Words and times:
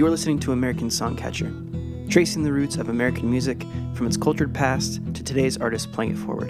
You're 0.00 0.08
listening 0.08 0.38
to 0.38 0.52
American 0.52 0.88
Songcatcher, 0.88 2.10
tracing 2.10 2.42
the 2.42 2.50
roots 2.50 2.76
of 2.76 2.88
American 2.88 3.30
music 3.30 3.66
from 3.92 4.06
its 4.06 4.16
cultured 4.16 4.54
past 4.54 4.94
to 5.12 5.22
today's 5.22 5.58
artists 5.58 5.86
playing 5.86 6.12
it 6.12 6.16
forward. 6.16 6.48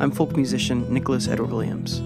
I'm 0.00 0.10
folk 0.10 0.34
musician 0.34 0.92
Nicholas 0.92 1.28
Edward 1.28 1.52
Williams. 1.52 2.00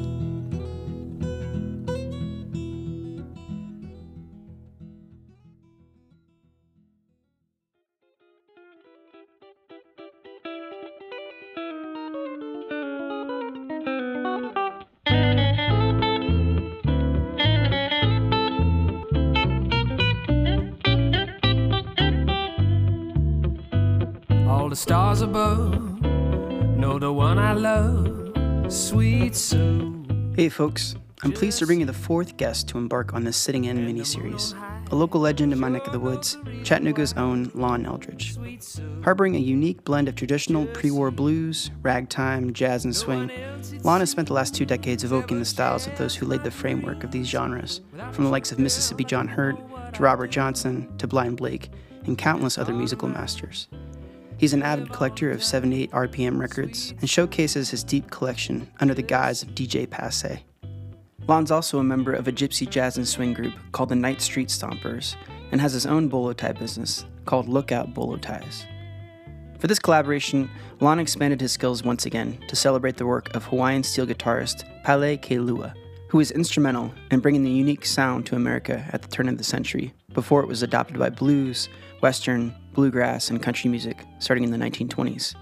Stars 24.84 25.22
above 25.22 26.02
know 26.76 26.98
the 26.98 27.10
one 27.10 27.38
I 27.38 27.54
love, 27.54 28.70
sweet 28.70 29.34
soul. 29.34 30.04
Hey 30.36 30.50
folks, 30.50 30.94
I'm 31.22 31.32
pleased 31.32 31.58
to 31.60 31.66
bring 31.66 31.80
you 31.80 31.86
the 31.86 31.94
fourth 31.94 32.36
guest 32.36 32.68
to 32.68 32.76
embark 32.76 33.14
on 33.14 33.24
this 33.24 33.38
Sitting 33.38 33.64
In 33.64 33.78
miniseries. 33.78 34.52
A 34.92 34.94
local 34.94 35.22
legend 35.22 35.54
in 35.54 35.58
my 35.58 35.70
neck 35.70 35.86
of 35.86 35.94
the 35.94 35.98
woods, 35.98 36.36
Chattanooga's 36.64 37.14
own 37.14 37.50
Lon 37.54 37.86
Eldridge. 37.86 38.36
Harboring 39.02 39.36
a 39.36 39.38
unique 39.38 39.82
blend 39.84 40.06
of 40.06 40.16
traditional 40.16 40.66
pre 40.66 40.90
war 40.90 41.10
blues, 41.10 41.70
ragtime, 41.80 42.52
jazz, 42.52 42.84
and 42.84 42.94
swing, 42.94 43.30
Lon 43.84 44.00
has 44.00 44.10
spent 44.10 44.28
the 44.28 44.34
last 44.34 44.54
two 44.54 44.66
decades 44.66 45.02
evoking 45.02 45.38
the 45.38 45.46
styles 45.46 45.86
of 45.86 45.96
those 45.96 46.14
who 46.14 46.26
laid 46.26 46.44
the 46.44 46.50
framework 46.50 47.04
of 47.04 47.10
these 47.10 47.26
genres, 47.26 47.80
from 48.12 48.24
the 48.24 48.30
likes 48.30 48.52
of 48.52 48.58
Mississippi 48.58 49.04
John 49.04 49.28
Hurt 49.28 49.56
to 49.94 50.02
Robert 50.02 50.30
Johnson 50.30 50.94
to 50.98 51.06
Blind 51.06 51.38
Blake, 51.38 51.70
and 52.04 52.18
countless 52.18 52.58
other 52.58 52.74
musical 52.74 53.08
masters. 53.08 53.66
He's 54.36 54.52
an 54.52 54.62
avid 54.62 54.92
collector 54.92 55.30
of 55.30 55.44
78 55.44 55.90
RPM 55.92 56.38
records 56.38 56.92
and 57.00 57.08
showcases 57.08 57.70
his 57.70 57.84
deep 57.84 58.10
collection 58.10 58.68
under 58.80 58.94
the 58.94 59.02
guise 59.02 59.42
of 59.42 59.50
DJ 59.50 59.88
Passe. 59.88 60.42
Lon's 61.26 61.50
also 61.50 61.78
a 61.78 61.84
member 61.84 62.12
of 62.12 62.28
a 62.28 62.32
gypsy 62.32 62.68
jazz 62.68 62.96
and 62.96 63.08
swing 63.08 63.32
group 63.32 63.54
called 63.72 63.88
the 63.88 63.94
Night 63.94 64.20
Street 64.20 64.48
Stompers 64.48 65.16
and 65.52 65.60
has 65.60 65.72
his 65.72 65.86
own 65.86 66.08
bolo 66.08 66.32
tie 66.32 66.52
business 66.52 67.06
called 67.24 67.48
Lookout 67.48 67.94
Bolo 67.94 68.16
Ties. 68.16 68.66
For 69.58 69.68
this 69.68 69.78
collaboration, 69.78 70.50
Lon 70.80 70.98
expanded 70.98 71.40
his 71.40 71.52
skills 71.52 71.82
once 71.82 72.04
again 72.04 72.38
to 72.48 72.56
celebrate 72.56 72.98
the 72.98 73.06
work 73.06 73.34
of 73.34 73.44
Hawaiian 73.44 73.82
steel 73.82 74.06
guitarist 74.06 74.64
Pale 74.84 75.16
K. 75.18 75.38
Lua, 75.38 75.74
who 76.14 76.18
was 76.18 76.30
instrumental 76.30 76.94
in 77.10 77.18
bringing 77.18 77.42
the 77.42 77.50
unique 77.50 77.84
sound 77.84 78.24
to 78.24 78.36
America 78.36 78.86
at 78.92 79.02
the 79.02 79.08
turn 79.08 79.28
of 79.28 79.36
the 79.36 79.42
century 79.42 79.92
before 80.12 80.40
it 80.40 80.46
was 80.46 80.62
adopted 80.62 80.96
by 80.96 81.10
blues, 81.10 81.68
western, 82.02 82.54
bluegrass, 82.72 83.30
and 83.30 83.42
country 83.42 83.68
music 83.68 84.04
starting 84.20 84.44
in 84.44 84.52
the 84.52 84.56
1920s. 84.56 85.34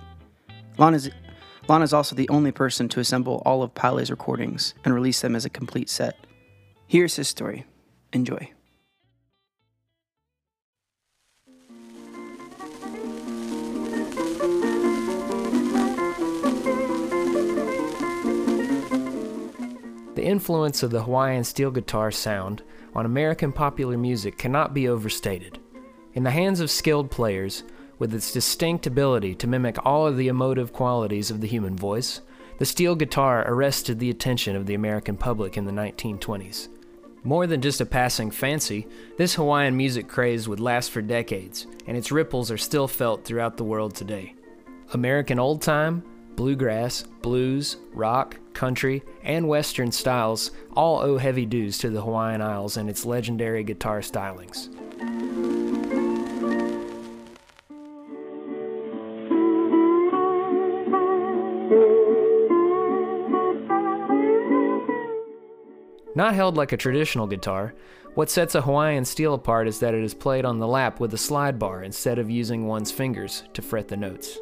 Lon 0.78 0.94
is, 0.94 1.10
is 1.68 1.92
also 1.92 2.16
the 2.16 2.28
only 2.30 2.52
person 2.52 2.88
to 2.88 3.00
assemble 3.00 3.42
all 3.44 3.62
of 3.62 3.74
Pale's 3.74 4.10
recordings 4.10 4.72
and 4.82 4.94
release 4.94 5.20
them 5.20 5.36
as 5.36 5.44
a 5.44 5.50
complete 5.50 5.90
set. 5.90 6.16
Here's 6.86 7.16
his 7.16 7.28
story. 7.28 7.66
Enjoy. 8.14 8.50
Influence 20.32 20.82
of 20.82 20.90
the 20.90 21.04
Hawaiian 21.04 21.44
steel 21.44 21.70
guitar 21.70 22.10
sound 22.10 22.62
on 22.94 23.06
American 23.06 23.52
popular 23.52 23.96
music 23.96 24.36
cannot 24.38 24.74
be 24.74 24.88
overstated. 24.88 25.60
In 26.14 26.24
the 26.24 26.30
hands 26.30 26.58
of 26.58 26.70
skilled 26.70 27.10
players, 27.10 27.62
with 27.98 28.12
its 28.12 28.32
distinct 28.32 28.86
ability 28.86 29.34
to 29.36 29.46
mimic 29.46 29.76
all 29.86 30.06
of 30.06 30.16
the 30.16 30.28
emotive 30.28 30.72
qualities 30.72 31.30
of 31.30 31.40
the 31.40 31.46
human 31.46 31.76
voice, 31.76 32.22
the 32.58 32.64
steel 32.64 32.96
guitar 32.96 33.44
arrested 33.46 33.98
the 33.98 34.10
attention 34.10 34.56
of 34.56 34.66
the 34.66 34.74
American 34.74 35.16
public 35.16 35.56
in 35.56 35.66
the 35.66 35.72
1920s. 35.72 36.68
More 37.24 37.46
than 37.46 37.60
just 37.60 37.80
a 37.80 37.86
passing 37.86 38.30
fancy, 38.30 38.88
this 39.16 39.34
Hawaiian 39.34 39.76
music 39.76 40.08
craze 40.08 40.48
would 40.48 40.60
last 40.60 40.90
for 40.90 41.02
decades, 41.02 41.66
and 41.86 41.96
its 41.96 42.10
ripples 42.10 42.50
are 42.50 42.58
still 42.58 42.88
felt 42.88 43.24
throughout 43.24 43.56
the 43.56 43.64
world 43.64 43.94
today. 43.94 44.34
American 44.92 45.38
old 45.38 45.62
time, 45.62 46.02
bluegrass, 46.36 47.02
blues, 47.22 47.76
rock, 47.92 48.38
country, 48.54 49.02
and 49.22 49.48
western 49.48 49.92
styles 49.92 50.50
all 50.74 51.00
owe 51.00 51.18
heavy 51.18 51.46
dues 51.46 51.78
to 51.78 51.90
the 51.90 52.02
Hawaiian 52.02 52.42
Isles 52.42 52.76
and 52.76 52.88
its 52.88 53.04
legendary 53.04 53.64
guitar 53.64 54.00
stylings. 54.00 54.68
Not 66.14 66.34
held 66.34 66.56
like 66.56 66.72
a 66.72 66.76
traditional 66.76 67.26
guitar, 67.26 67.74
what 68.14 68.28
sets 68.28 68.54
a 68.54 68.60
Hawaiian 68.60 69.06
steel 69.06 69.32
apart 69.32 69.66
is 69.66 69.80
that 69.80 69.94
it 69.94 70.04
is 70.04 70.12
played 70.12 70.44
on 70.44 70.58
the 70.58 70.66
lap 70.66 71.00
with 71.00 71.14
a 71.14 71.18
slide 71.18 71.58
bar 71.58 71.82
instead 71.82 72.18
of 72.18 72.30
using 72.30 72.66
one's 72.66 72.92
fingers 72.92 73.44
to 73.54 73.62
fret 73.62 73.88
the 73.88 73.96
notes. 73.96 74.38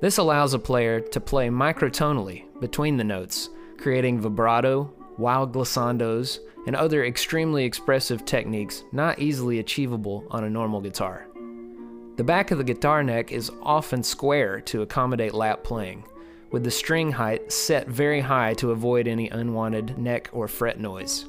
This 0.00 0.18
allows 0.18 0.52
a 0.52 0.58
player 0.58 1.00
to 1.00 1.20
play 1.20 1.48
microtonally 1.48 2.44
between 2.60 2.98
the 2.98 3.04
notes, 3.04 3.48
creating 3.78 4.20
vibrato, 4.20 4.92
wild 5.16 5.54
glissandos, 5.54 6.38
and 6.66 6.76
other 6.76 7.04
extremely 7.04 7.64
expressive 7.64 8.24
techniques 8.26 8.84
not 8.92 9.18
easily 9.18 9.58
achievable 9.58 10.26
on 10.30 10.44
a 10.44 10.50
normal 10.50 10.82
guitar. 10.82 11.28
The 12.16 12.24
back 12.24 12.50
of 12.50 12.58
the 12.58 12.64
guitar 12.64 13.02
neck 13.02 13.32
is 13.32 13.50
often 13.62 14.02
square 14.02 14.60
to 14.62 14.82
accommodate 14.82 15.32
lap 15.32 15.64
playing, 15.64 16.04
with 16.50 16.64
the 16.64 16.70
string 16.70 17.12
height 17.12 17.50
set 17.50 17.88
very 17.88 18.20
high 18.20 18.52
to 18.54 18.72
avoid 18.72 19.08
any 19.08 19.30
unwanted 19.30 19.96
neck 19.96 20.28
or 20.32 20.46
fret 20.46 20.78
noise. 20.78 21.26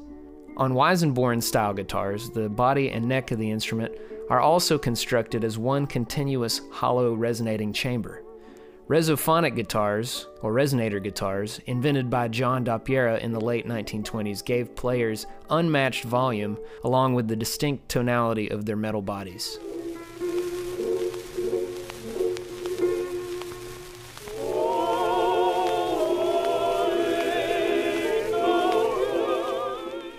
On 0.58 0.74
Weissenborn 0.74 1.42
style 1.42 1.74
guitars, 1.74 2.30
the 2.32 2.50
body 2.50 2.90
and 2.90 3.06
neck 3.06 3.32
of 3.32 3.40
the 3.40 3.50
instrument 3.50 3.94
are 4.30 4.42
also 4.42 4.78
constructed 4.78 5.46
as 5.46 5.58
one 5.58 5.88
continuous 5.88 6.62
hollow 6.72 7.14
resonating 7.14 7.72
chamber. 7.72 8.24
Resophonic 8.88 9.54
guitars, 9.54 10.28
or 10.42 10.54
resonator 10.54 11.04
guitars, 11.04 11.60
invented 11.66 12.10
by 12.10 12.30
John 12.30 12.64
Dopyera 12.64 13.20
in 13.20 13.34
the 13.34 13.42
late 13.42 13.68
1920s, 13.68 14.46
gave 14.46 14.78
players 14.78 15.28
unmatched 15.50 16.06
volume 16.06 16.58
along 16.86 17.14
with 17.14 17.28
the 17.28 17.36
distinct 17.36 17.90
tonality 17.90 18.50
of 18.50 18.66
their 18.66 18.78
metal 18.78 19.02
bodies. 19.02 19.60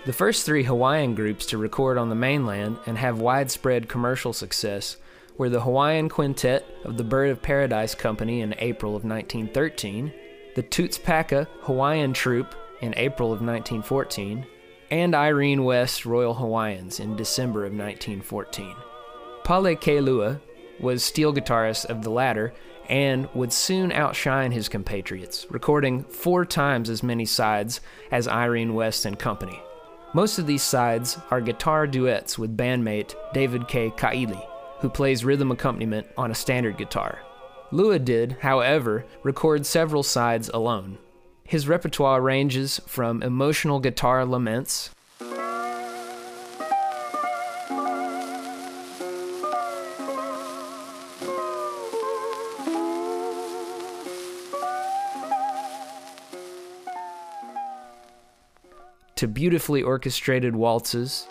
The 0.05 0.13
first 0.13 0.45
three 0.45 0.63
Hawaiian 0.63 1.15
groups 1.15 1.47
to 1.47 1.57
record 1.57 1.97
on 1.97 2.09
the 2.09 2.15
mainland 2.15 2.77
and 2.85 2.99
have 2.99 3.19
widespread 3.19 3.89
commercial 3.89 4.31
success 4.31 4.97
were 5.39 5.49
the 5.49 5.61
Hawaiian 5.61 6.09
Quintet 6.09 6.65
of 6.83 6.97
the 6.97 7.03
Bird 7.03 7.29
of 7.29 7.41
Paradise 7.41 7.95
Company 7.95 8.41
in 8.41 8.53
April 8.59 8.91
of 8.91 9.05
1913, 9.05 10.13
the 10.55 10.61
Toots 10.61 10.97
Paka 10.97 11.47
Hawaiian 11.61 12.11
Troupe 12.11 12.53
in 12.81 12.93
April 12.97 13.29
of 13.29 13.39
1914, 13.39 14.45
and 14.91 15.15
Irene 15.15 15.63
West 15.63 16.05
Royal 16.05 16.33
Hawaiians 16.33 16.99
in 16.99 17.15
December 17.15 17.61
of 17.61 17.71
1914. 17.71 18.75
Pale 19.45 19.77
K. 19.77 20.01
Lua 20.01 20.41
was 20.77 21.05
steel 21.05 21.33
guitarist 21.33 21.85
of 21.85 22.03
the 22.03 22.11
latter 22.11 22.53
and 22.89 23.29
would 23.33 23.53
soon 23.53 23.93
outshine 23.93 24.51
his 24.51 24.67
compatriots, 24.67 25.47
recording 25.49 26.03
four 26.03 26.43
times 26.43 26.89
as 26.89 27.01
many 27.01 27.23
sides 27.23 27.79
as 28.11 28.27
Irene 28.27 28.73
West 28.73 29.05
and 29.05 29.17
Company. 29.17 29.61
Most 30.13 30.37
of 30.37 30.47
these 30.47 30.63
sides 30.63 31.17
are 31.31 31.39
guitar 31.39 31.87
duets 31.87 32.37
with 32.37 32.57
bandmate 32.57 33.15
David 33.33 33.69
K. 33.69 33.89
Kaili, 33.91 34.45
who 34.79 34.89
plays 34.89 35.25
rhythm 35.25 35.51
accompaniment 35.51 36.07
on 36.17 36.31
a 36.31 36.35
standard 36.35 36.77
guitar. 36.77 37.19
Lua 37.71 37.99
did, 37.99 38.37
however, 38.41 39.05
record 39.23 39.65
several 39.65 40.03
sides 40.03 40.49
alone. 40.53 40.97
His 41.43 41.67
repertoire 41.67 42.21
ranges 42.21 42.79
from 42.87 43.21
emotional 43.23 43.79
guitar 43.79 44.25
laments, 44.25 44.91
to 59.19 59.27
beautifully 59.27 59.83
orchestrated 59.83 60.55
waltzes, 60.55 61.27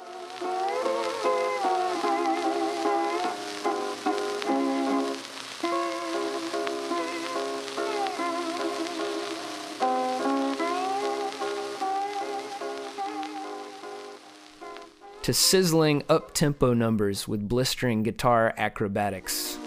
to 15.28 15.34
sizzling 15.34 16.02
up 16.08 16.32
tempo 16.32 16.72
numbers 16.72 17.28
with 17.28 17.46
blistering 17.46 18.02
guitar 18.02 18.54
acrobatics. 18.56 19.58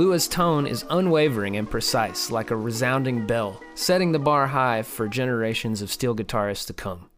Lua's 0.00 0.26
tone 0.26 0.66
is 0.66 0.86
unwavering 0.88 1.58
and 1.58 1.68
precise, 1.68 2.30
like 2.30 2.50
a 2.50 2.56
resounding 2.56 3.26
bell, 3.26 3.62
setting 3.74 4.12
the 4.12 4.18
bar 4.18 4.46
high 4.46 4.80
for 4.80 5.06
generations 5.06 5.82
of 5.82 5.92
steel 5.92 6.16
guitarists 6.16 6.66
to 6.68 6.72
come. 6.72 7.10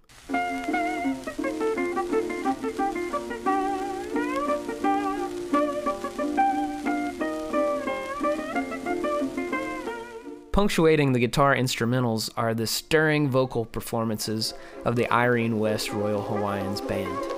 Punctuating 10.50 11.12
the 11.12 11.20
guitar 11.20 11.54
instrumentals 11.54 12.30
are 12.36 12.52
the 12.52 12.66
stirring 12.66 13.30
vocal 13.30 13.64
performances 13.64 14.54
of 14.84 14.96
the 14.96 15.08
Irene 15.12 15.60
West 15.60 15.92
Royal 15.92 16.22
Hawaiians 16.22 16.80
Band. 16.80 17.31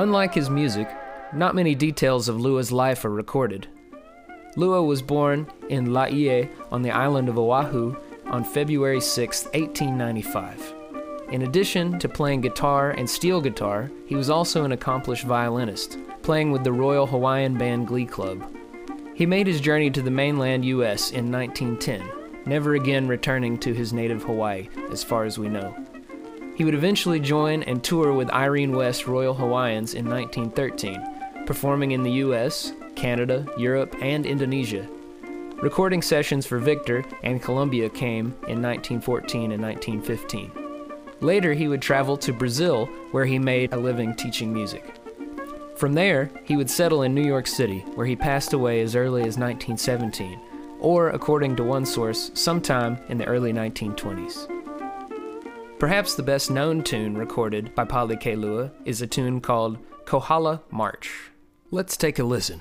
Unlike 0.00 0.32
his 0.32 0.48
music, 0.48 0.88
not 1.34 1.54
many 1.54 1.74
details 1.74 2.30
of 2.30 2.40
Lua's 2.40 2.72
life 2.72 3.04
are 3.04 3.10
recorded. 3.10 3.68
Lua 4.56 4.82
was 4.82 5.02
born 5.02 5.46
in 5.68 5.92
Laie 5.92 6.48
on 6.72 6.80
the 6.80 6.90
island 6.90 7.28
of 7.28 7.38
Oahu 7.38 7.94
on 8.24 8.42
February 8.42 9.02
6, 9.02 9.44
1895. 9.52 10.74
In 11.32 11.42
addition 11.42 11.98
to 11.98 12.08
playing 12.08 12.40
guitar 12.40 12.92
and 12.92 13.10
steel 13.10 13.42
guitar, 13.42 13.90
he 14.06 14.14
was 14.14 14.30
also 14.30 14.64
an 14.64 14.72
accomplished 14.72 15.24
violinist, 15.24 15.98
playing 16.22 16.50
with 16.50 16.64
the 16.64 16.72
Royal 16.72 17.06
Hawaiian 17.06 17.58
Band 17.58 17.86
Glee 17.86 18.06
Club. 18.06 18.42
He 19.14 19.26
made 19.26 19.46
his 19.46 19.60
journey 19.60 19.90
to 19.90 20.00
the 20.00 20.10
mainland 20.10 20.64
U.S. 20.64 21.10
in 21.10 21.30
1910, 21.30 22.46
never 22.46 22.74
again 22.74 23.06
returning 23.06 23.58
to 23.58 23.74
his 23.74 23.92
native 23.92 24.22
Hawaii, 24.22 24.70
as 24.90 25.04
far 25.04 25.26
as 25.26 25.38
we 25.38 25.50
know. 25.50 25.76
He 26.56 26.64
would 26.64 26.74
eventually 26.74 27.20
join 27.20 27.62
and 27.62 27.82
tour 27.82 28.12
with 28.12 28.30
Irene 28.30 28.76
West 28.76 29.06
Royal 29.06 29.34
Hawaiians 29.34 29.94
in 29.94 30.08
1913, 30.08 31.46
performing 31.46 31.92
in 31.92 32.02
the 32.02 32.12
US, 32.24 32.72
Canada, 32.94 33.46
Europe, 33.56 33.96
and 34.02 34.26
Indonesia. 34.26 34.86
Recording 35.62 36.00
sessions 36.00 36.46
for 36.46 36.58
Victor 36.58 37.04
and 37.22 37.42
Columbia 37.42 37.88
came 37.88 38.26
in 38.48 38.62
1914 38.62 39.52
and 39.52 39.62
1915. 39.62 40.50
Later, 41.20 41.52
he 41.52 41.68
would 41.68 41.82
travel 41.82 42.16
to 42.16 42.32
Brazil, 42.32 42.86
where 43.10 43.26
he 43.26 43.38
made 43.38 43.72
a 43.72 43.76
living 43.76 44.14
teaching 44.14 44.52
music. 44.52 44.94
From 45.76 45.92
there, 45.92 46.30
he 46.44 46.56
would 46.56 46.70
settle 46.70 47.02
in 47.02 47.14
New 47.14 47.24
York 47.24 47.46
City, 47.46 47.80
where 47.94 48.06
he 48.06 48.16
passed 48.16 48.52
away 48.52 48.80
as 48.80 48.96
early 48.96 49.22
as 49.22 49.38
1917, 49.38 50.38
or, 50.78 51.10
according 51.10 51.56
to 51.56 51.64
one 51.64 51.84
source, 51.84 52.30
sometime 52.34 52.98
in 53.08 53.18
the 53.18 53.26
early 53.26 53.52
1920s. 53.52 54.59
Perhaps 55.80 56.14
the 56.14 56.22
best 56.22 56.50
known 56.50 56.82
tune 56.82 57.16
recorded 57.16 57.74
by 57.74 57.86
Pale 57.86 58.18
K. 58.18 58.36
Lua 58.36 58.70
is 58.84 59.00
a 59.00 59.06
tune 59.06 59.40
called 59.40 59.78
Kohala 60.04 60.60
March. 60.70 61.30
Let's 61.70 61.96
take 61.96 62.18
a 62.18 62.22
listen. 62.22 62.60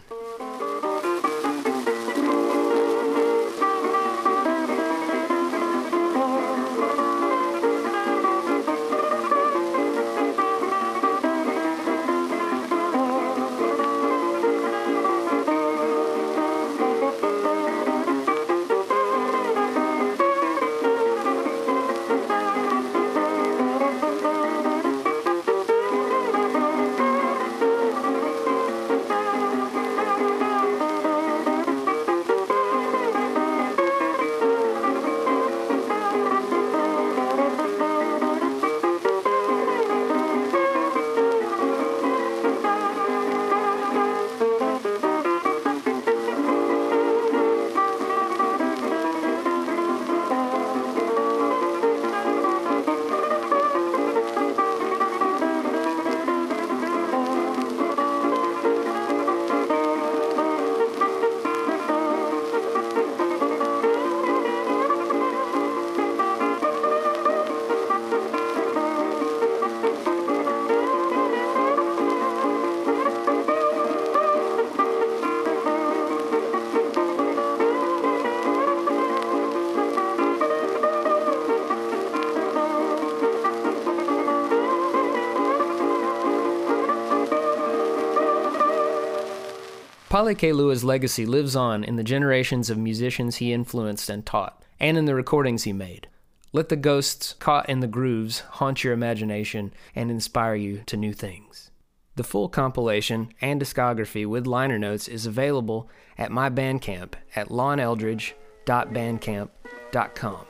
Pale 90.19 90.35
K. 90.35 90.51
Lua's 90.51 90.83
legacy 90.83 91.25
lives 91.25 91.55
on 91.55 91.81
in 91.81 91.95
the 91.95 92.03
generations 92.03 92.69
of 92.69 92.77
musicians 92.77 93.37
he 93.37 93.53
influenced 93.53 94.09
and 94.09 94.25
taught, 94.25 94.61
and 94.77 94.97
in 94.97 95.05
the 95.05 95.15
recordings 95.15 95.63
he 95.63 95.71
made. 95.71 96.09
Let 96.51 96.67
the 96.67 96.75
ghosts 96.75 97.35
caught 97.39 97.69
in 97.69 97.79
the 97.79 97.87
grooves 97.87 98.41
haunt 98.41 98.83
your 98.83 98.91
imagination 98.91 99.71
and 99.95 100.11
inspire 100.11 100.55
you 100.55 100.83
to 100.87 100.97
new 100.97 101.13
things. 101.13 101.71
The 102.17 102.25
full 102.25 102.49
compilation 102.49 103.29
and 103.39 103.61
discography 103.61 104.25
with 104.25 104.45
liner 104.45 104.77
notes 104.77 105.07
is 105.07 105.25
available 105.25 105.89
at 106.17 106.33
my 106.33 106.49
Bandcamp 106.49 107.13
at 107.33 107.47
loneldridge.bandcamp.com. 107.47 110.45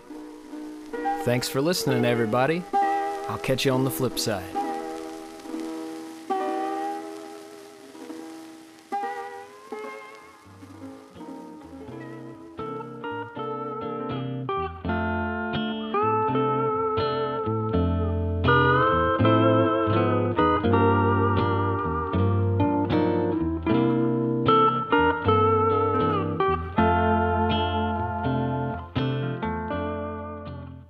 Thanks 1.26 1.48
for 1.48 1.62
listening, 1.62 2.06
everybody. 2.06 2.64
I'll 2.74 3.38
catch 3.38 3.68
you 3.68 3.74
on 3.74 3.84
the 3.84 3.92
flip 3.92 4.18
side. 4.18 4.59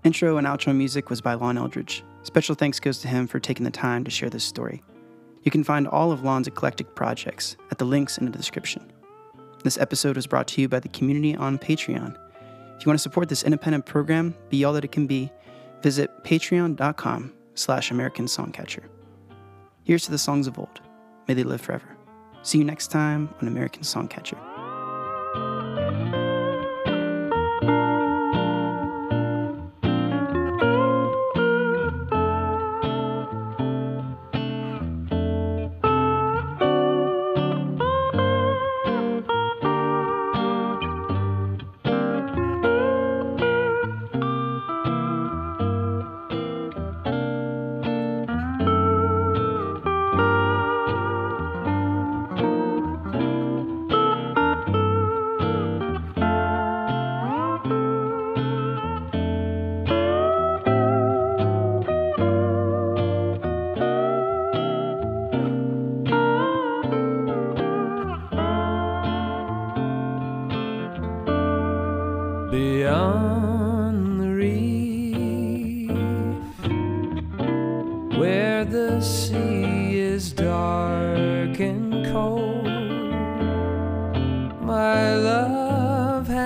Intro 0.09 0.37
and 0.37 0.47
outro 0.47 0.75
music 0.75 1.11
was 1.11 1.21
by 1.21 1.35
Lon 1.35 1.55
Eldridge. 1.55 2.03
Special 2.23 2.55
thanks 2.55 2.79
goes 2.79 2.97
to 2.97 3.07
him 3.07 3.27
for 3.27 3.39
taking 3.39 3.63
the 3.63 3.69
time 3.69 4.03
to 4.03 4.09
share 4.09 4.27
this 4.27 4.43
story. 4.43 4.81
You 5.43 5.51
can 5.51 5.63
find 5.63 5.87
all 5.87 6.11
of 6.11 6.23
Lon's 6.23 6.47
eclectic 6.47 6.95
projects 6.95 7.55
at 7.69 7.77
the 7.77 7.85
links 7.85 8.17
in 8.17 8.25
the 8.25 8.35
description. 8.35 8.91
This 9.63 9.77
episode 9.77 10.15
was 10.15 10.25
brought 10.25 10.47
to 10.47 10.61
you 10.61 10.67
by 10.67 10.79
the 10.79 10.87
community 10.87 11.35
on 11.35 11.59
Patreon. 11.59 12.17
If 12.75 12.83
you 12.83 12.89
want 12.89 12.97
to 12.97 13.03
support 13.03 13.29
this 13.29 13.43
independent 13.43 13.85
program, 13.85 14.33
be 14.49 14.63
all 14.63 14.73
that 14.73 14.83
it 14.83 14.91
can 14.91 15.05
be, 15.05 15.31
visit 15.83 16.09
patreon.com 16.23 17.31
slash 17.53 17.91
American 17.91 18.25
Songcatcher. 18.25 18.85
Here's 19.83 20.05
to 20.05 20.11
the 20.11 20.17
songs 20.17 20.47
of 20.47 20.57
old. 20.57 20.81
May 21.27 21.35
they 21.35 21.43
live 21.43 21.61
forever. 21.61 21.95
See 22.41 22.57
you 22.57 22.63
next 22.63 22.87
time 22.87 23.31
on 23.39 23.47
American 23.47 23.83
Songcatcher. 23.83 24.58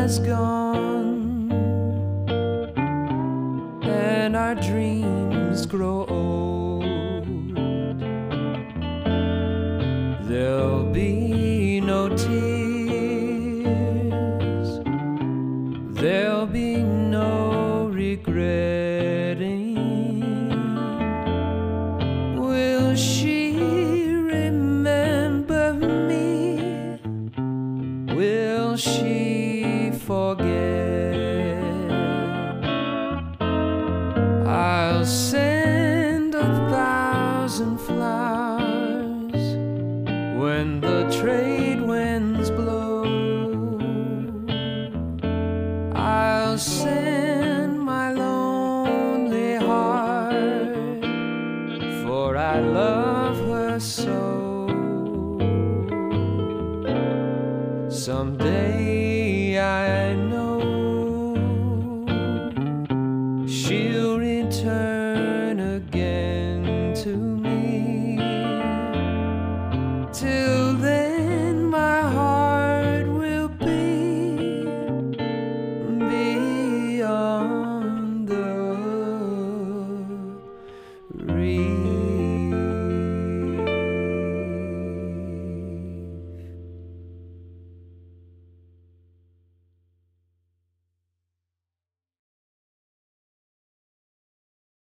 Has 0.04 0.20
gone, 0.20 1.50
and 3.84 4.36
our 4.36 4.54
dreams 4.54 5.66
grow 5.66 6.04